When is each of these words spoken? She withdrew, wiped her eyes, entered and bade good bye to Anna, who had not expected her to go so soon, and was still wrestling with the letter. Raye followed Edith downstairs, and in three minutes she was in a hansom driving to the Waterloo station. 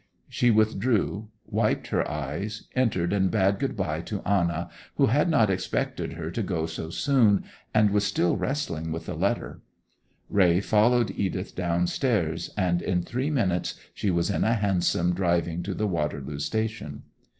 She 0.27 0.49
withdrew, 0.49 1.29
wiped 1.45 1.89
her 1.89 2.09
eyes, 2.09 2.67
entered 2.75 3.13
and 3.13 3.29
bade 3.29 3.59
good 3.59 3.77
bye 3.77 4.01
to 4.01 4.23
Anna, 4.23 4.67
who 4.95 5.05
had 5.05 5.29
not 5.29 5.51
expected 5.51 6.13
her 6.13 6.31
to 6.31 6.41
go 6.41 6.65
so 6.65 6.89
soon, 6.89 7.43
and 7.71 7.91
was 7.91 8.03
still 8.03 8.35
wrestling 8.35 8.91
with 8.91 9.05
the 9.05 9.13
letter. 9.13 9.61
Raye 10.27 10.59
followed 10.59 11.11
Edith 11.15 11.53
downstairs, 11.55 12.49
and 12.57 12.81
in 12.81 13.03
three 13.03 13.29
minutes 13.29 13.75
she 13.93 14.09
was 14.09 14.31
in 14.31 14.43
a 14.43 14.55
hansom 14.55 15.13
driving 15.13 15.61
to 15.61 15.75
the 15.75 15.85
Waterloo 15.85 16.39
station. 16.39 17.03